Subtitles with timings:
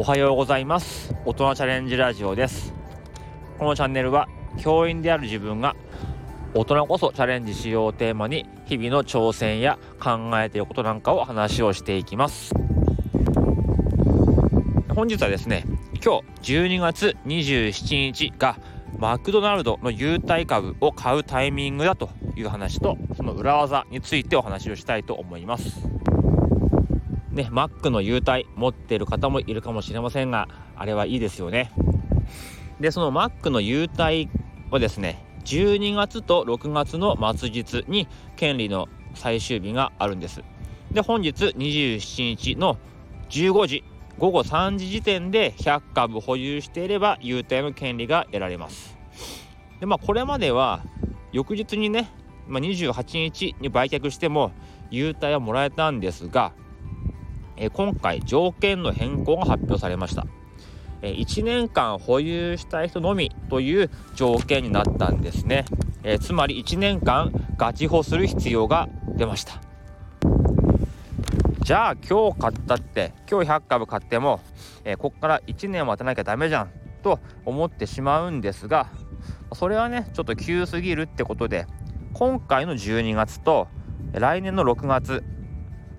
[0.00, 1.14] おはようございます。
[1.26, 2.72] 大人チャレンジラジオです。
[3.58, 5.76] このチャンネルは教員である自分が
[6.54, 12.54] 大人こそチャレンジしようテーマに日々の挑戦や考えていることなんかを話をしていきます。
[14.88, 15.66] 本日はですね
[16.02, 18.56] 今日12月27日が
[18.98, 25.86] マクドナルドの優待株を買うタイミングだという話とその裏技についてお話をしたいと思います。
[27.40, 31.72] ね、マックの優待持っている方もいるかもしれませんがあれはいいですよね。
[32.80, 34.28] でそのマックの優待
[34.70, 40.42] はですね12月と6月の末日に権利の最終日があるんです。
[40.92, 42.76] で本日27日の
[43.30, 43.84] 15時
[44.18, 48.98] 午後3時時点で100株保有していれば優待の権利が得られます。
[49.80, 50.82] でまあこれまでは
[51.32, 52.10] 翌日にね、
[52.46, 54.52] まあ、28日に売却しても
[54.90, 56.52] 優待はもらえたんですが
[57.60, 60.26] え今回条件の変更が発表されました。
[61.02, 65.66] え1年間保有したい人のみという条件になったんですね。
[66.02, 69.60] えつまり1年間ガチ保する必要が出ました。
[71.62, 74.40] じゃあ今日買ったって今日100株買っても、
[74.84, 76.70] えこっから1年待たなきゃダメじゃん
[77.02, 78.88] と思ってしまうんですが
[79.52, 81.66] それはねちょっと急すぎるってことで
[82.14, 83.68] 今回の12月と
[84.12, 85.22] 来年の6月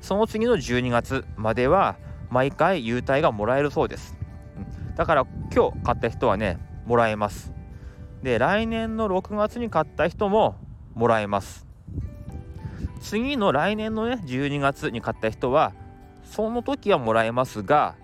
[0.00, 1.96] その次の12月までは
[2.30, 4.16] 毎回優待がもらえるそうです。
[4.96, 7.52] だから今日買った人はねもらえます。
[8.22, 10.56] で来年の6月に買った人も
[10.94, 11.66] もらえます。
[13.00, 15.72] 次の来年のね12月に買った人は
[16.22, 17.96] その時はもらえますが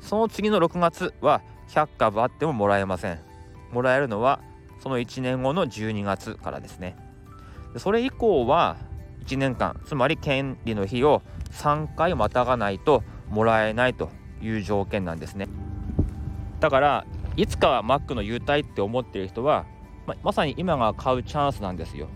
[0.00, 3.18] その次の6月は100株あってももらえません。
[3.72, 4.40] もらえるのは
[4.80, 6.96] その1年後の12月からですね。
[7.76, 8.76] それ以降は
[9.26, 11.22] 1年間つまり権利の日を
[11.52, 15.48] 3回またがないともらえないという条件なんですね。
[16.60, 17.06] だから
[17.36, 19.66] いつかはマックの優待って思ってる人は
[20.06, 22.08] ままさに今が買うチャンスなんですよ。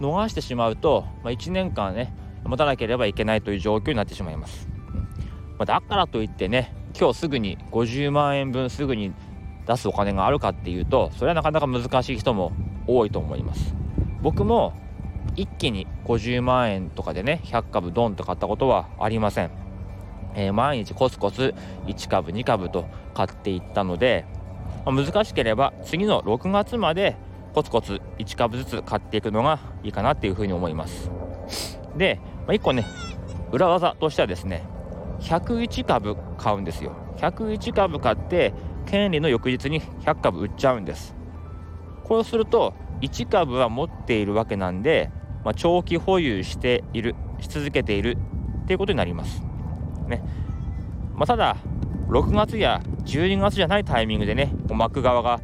[0.00, 2.14] 逃してしまうと、まあ、1年間ね
[2.44, 4.68] 持たなければいけないという状況になってしまいます、
[5.56, 9.12] まあ、だからといってね今日すぐに50万円分すぐに
[9.66, 12.52] 出すお金があるかっていうとそれはなかなか難しい人も
[12.86, 13.74] 多いと思います。
[14.20, 14.74] 僕も
[15.36, 19.50] 一気に50万円とかでね100株ドンと買ったことはありません、
[20.34, 21.54] えー、毎日コツコツ
[21.86, 24.26] 1株2株と買っていったので、
[24.84, 27.16] まあ、難しければ次の6月まで
[27.54, 31.10] コツコツ1株ずつ買っていくのがいいかなっていうふうに思います。
[31.96, 32.84] で、まあ、1個ね
[33.52, 34.64] 裏技としてはですね
[35.20, 36.96] 101株買うんですよ。
[37.18, 38.52] 101株買って
[38.86, 41.14] 権利の翌日に100株売っちゃうんです。
[42.02, 45.10] こうすると1株は持っているわけなんで
[45.44, 48.16] まあ、長期保有しているし続けている
[48.64, 49.42] っていうことになります。
[50.08, 50.22] ね
[51.14, 51.56] まあ、ただ
[52.08, 55.40] 6月や12月じゃないタイミングでねマック側が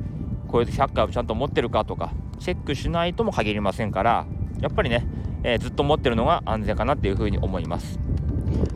[0.48, 4.26] こういう100回をちゃんと持ってるかとかチェックしないとも限りませんから
[4.60, 5.06] やっぱりね、
[5.42, 7.98] えー、ずっと持ってるのが安全かなっていうふうに思います。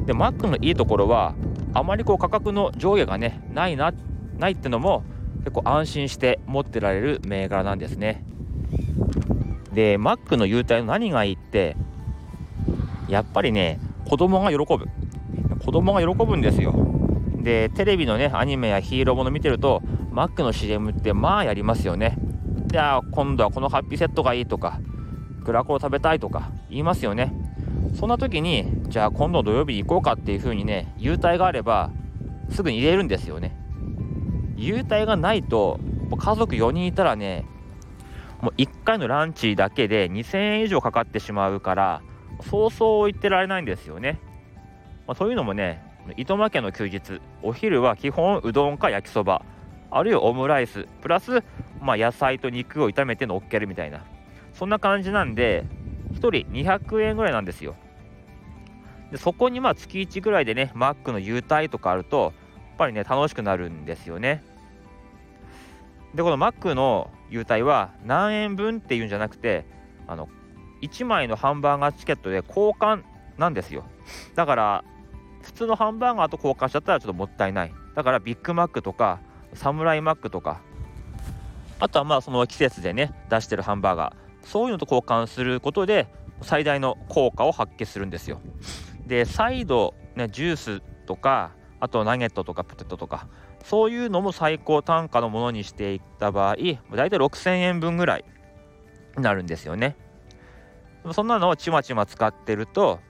[0.07, 1.35] でマックのいいところは
[1.73, 3.93] あまりこう価格の上下がねないな
[4.39, 5.03] ないってのも
[5.39, 8.25] 結構安心して持ってられる銘柄なんですね。
[9.75, 11.77] で Mac の優待の何がいいって
[13.09, 14.89] やっぱりね子供が喜ぶ。
[15.65, 16.75] 子供が喜ぶんですよ。
[17.43, 22.17] でテレビのねアニメやヒーローもの見てると Mac の CM ってまあやりますよね。
[22.67, 24.81] じゃあ今度はこのハッピーセットがいいとか
[25.45, 27.33] グラコロ食べたいとか言いますよね。
[27.99, 31.91] そんな時にじゃあ今度土曜日行こうかっていう風にね優待があれば
[32.51, 33.57] すぐに入れるんですよね。
[34.57, 35.81] 優待がないと
[36.17, 37.45] 家族4人いたらね
[38.45, 42.03] もう1回のランチだけで2000円以上かかってしまうから
[42.51, 44.21] そうそう言ってられないんですよね、
[45.07, 45.83] まあ、そういうのもね
[46.19, 49.47] 糸間家の休日お昼は基本うどんか焼きそば
[49.91, 51.43] あるいはオムライスプラス、
[51.81, 54.05] まあ、野菜と肉を炒めて乗っけるみたいな
[54.53, 55.65] そんな感じなんで
[56.13, 57.77] 1人200円ぐらいなんですよ。
[59.11, 64.45] でそこにまあ月1ぐらいでねマックの優待とかあるとやっぱりね楽しくなるんですよね。
[66.15, 69.67] でこのマックの優待は何円分っていうんじゃなくて
[70.07, 70.29] あの
[70.83, 73.03] 1枚のハンバーガーチケットで交換
[73.39, 73.85] なんですよ。
[74.35, 74.85] だから
[75.43, 77.73] 普通のハンバーガーと交換しちゃったらちょっともったいない。
[77.95, 79.21] だからビッグマックとか
[79.55, 80.61] サムライマックとか
[81.81, 86.07] あとはまあその季節でね出してるハンバーガーそういうのと交換することで
[86.43, 88.41] 最大の効果を発揮するんですよ。
[89.07, 93.27] で再度ねジュースとかあとナゲットとかポテトとか
[93.65, 96.57] そういうのも最高単価のものにしていった場合
[96.95, 98.25] 大体6000円分ぐらい
[99.17, 99.97] になるんですよね
[101.13, 103.01] そんなのをちまちま使ってると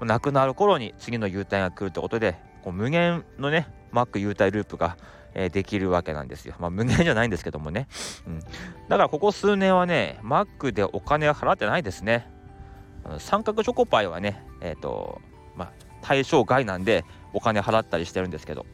[0.00, 4.96] なくなる頃に次の優待が来るってことでこう無限のね Mac 優待ループが、
[5.34, 6.54] え、できるわけなんですよ。
[6.60, 7.88] まあ無限じゃないんですけどもね。
[8.26, 8.46] うん、だ
[8.90, 12.30] からここ数年はね Mac でお金は払ってないですね。
[13.18, 15.20] 三角チョコパイはねえっ、ー、と
[15.56, 15.72] まあ
[16.02, 18.64] 対象外なんでお金払ったりしてるんですけど。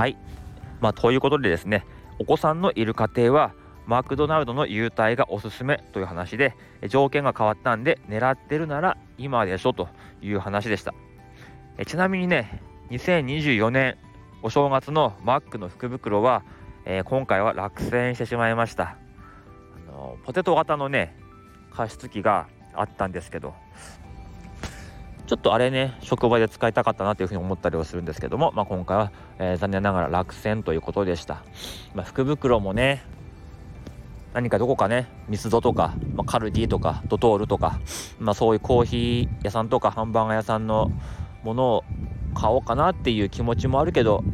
[0.00, 0.16] はい。
[0.80, 1.84] まあということでですね
[2.18, 3.52] お子さんのいる家庭は
[3.86, 6.56] マクドナルドの優待がおすすめという話で
[6.88, 9.88] 条件が変わったんで狙ってるなら今でしょと
[10.22, 10.94] いう話でした
[11.76, 13.98] えちなみにね2024年
[14.42, 16.44] お正月のマックの福袋は、
[16.86, 18.96] えー、今回は落選してしまいました
[19.86, 21.14] あのポテト型のね
[21.74, 23.52] 加湿器があったんですけど
[25.30, 31.44] ちょっとあれね職場で使いたかったなというふうに思ったりはするんですけども、まあ、今回は、えー、残念ながら落選ということでした、
[31.94, 33.04] まあ、福袋もね
[34.34, 37.78] 何かどこかねミスドとか、まあ、カルディとかドトールとか、
[38.18, 40.90] まあ、そういうコーヒー屋さんとかハンバーガー屋さんの
[41.44, 41.84] ものを
[42.34, 44.24] 買おうかなっていう気持ちもあるけど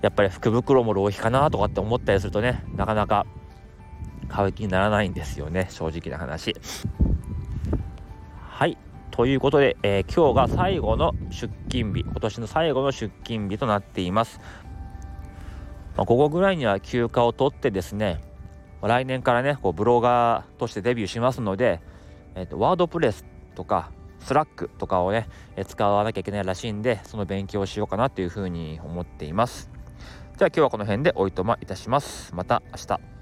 [0.00, 3.26] やっぱり福袋も浪費かなとかって思ったりするとねなかなか
[4.28, 6.54] 買う気にならないんですよね正直な話。
[8.38, 8.78] はい。
[9.14, 12.00] ということで、えー、今日が最後の出勤日。
[12.00, 14.40] 今年の最後の出勤日となっています、
[15.96, 18.20] まあ、午後ぐらいには休暇を取ってですね
[18.82, 21.80] 来年からねこうブロガーとしてデビューしますので、
[22.34, 23.24] えーと、 WordPress
[23.54, 29.70] とか Slack とかをね、え使わなきゃいけないらしいんでその勉強をしようかなというふうに思っています。
[30.36, 32.34] じゃあ今日はこの辺でおいとまいたします。
[32.34, 33.13] また明日。